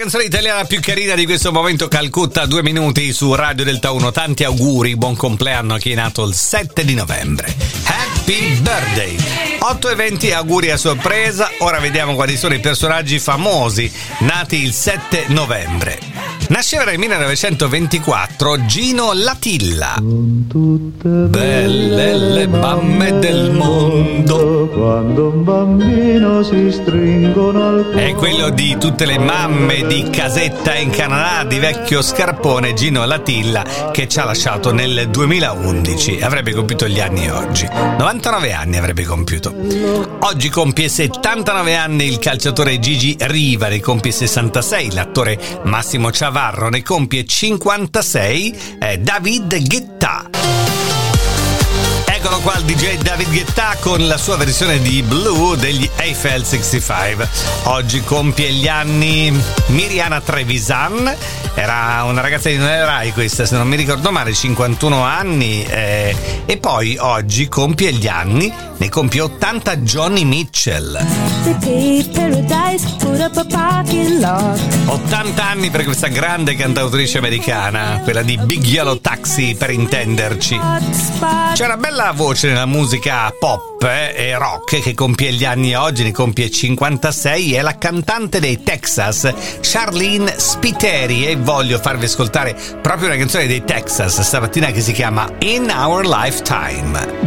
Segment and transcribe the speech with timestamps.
[0.00, 4.10] canzone italiana più carina di questo momento Calcutta, due minuti su Radio Delta 1.
[4.12, 7.54] Tanti auguri, buon compleanno a chi è nato il 7 di novembre.
[7.84, 9.18] Happy birthday!
[9.58, 15.26] Otto eventi auguri a sorpresa, ora vediamo quali sono i personaggi famosi nati il 7
[15.28, 15.98] novembre.
[16.48, 19.96] Nasceva nel 1924 Gino Latilla.
[20.00, 24.59] Belle le mamme del mondo.
[24.72, 30.90] Quando un bambino si stringono al È quello di tutte le mamme di casetta in
[30.90, 36.20] Canada di vecchio scarpone Gino Latilla che ci ha lasciato nel 2011.
[36.20, 37.66] Avrebbe compiuto gli anni oggi.
[37.66, 39.52] 99 anni avrebbe compiuto.
[40.20, 46.82] Oggi compie 79 anni il calciatore Gigi Riva, ne compie 66 l'attore Massimo Ciavarro, ne
[46.82, 50.69] compie 56 eh, David Guetta.
[52.40, 57.28] Eccolo qua il DJ David Guetta con la sua versione di Blue degli Eiffel 65.
[57.64, 59.30] Oggi compie gli anni
[59.66, 61.14] Miriana Trevisan,
[61.54, 66.16] era una ragazza di Rai questa se non mi ricordo male, 51 anni eh,
[66.46, 68.50] e poi oggi compie gli anni,
[68.80, 70.98] ne compie 80 Johnny Mitchell.
[71.44, 74.58] They paved paradise, put up a parking lot.
[74.86, 80.58] 80 anni per questa grande cantautrice americana, quella di Big Yellow Taxi per intenderci.
[81.52, 86.02] C'è una bella voce nella musica pop eh, e rock che compie gli anni oggi,
[86.02, 93.08] ne compie 56, è la cantante dei Texas, Charlene Spiteri e voglio farvi ascoltare proprio
[93.08, 97.18] una canzone dei Texas stamattina che si chiama In Our Lifetime.